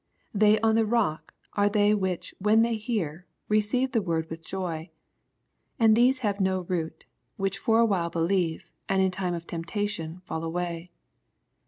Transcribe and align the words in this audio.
18 0.35 0.39
They 0.39 0.59
on 0.61 0.73
the 0.73 0.83
rock 0.87 1.35
ar9 1.57 1.73
they, 1.73 1.93
which 1.93 2.33
when 2.39 2.63
they 2.63 2.73
hear, 2.75 3.27
receive 3.49 3.91
the 3.91 4.01
word 4.01 4.31
with 4.31 4.43
joy: 4.43 4.89
and 5.77 5.95
these 5.95 6.21
have 6.25 6.39
no 6.41 6.61
root, 6.61 7.05
which 7.37 7.59
for 7.59 7.79
a 7.81 7.85
wnile 7.87 8.11
believe, 8.11 8.71
and 8.89 8.99
in 8.99 9.11
time 9.11 9.35
of 9.35 9.45
temp 9.45 9.67
tation 9.67 10.23
ftll 10.23 10.41
away. 10.43 10.89